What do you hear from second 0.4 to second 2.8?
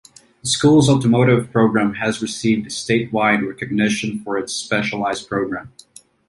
The school's automotive program has received